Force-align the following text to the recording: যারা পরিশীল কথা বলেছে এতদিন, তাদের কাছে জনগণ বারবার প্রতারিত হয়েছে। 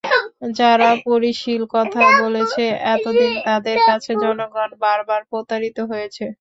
যারা 0.53 0.89
পরিশীল 1.05 1.61
কথা 1.75 2.01
বলেছে 2.21 2.63
এতদিন, 2.93 3.31
তাদের 3.47 3.77
কাছে 3.87 4.11
জনগণ 4.23 4.69
বারবার 4.83 5.21
প্রতারিত 5.31 5.77
হয়েছে। 5.91 6.23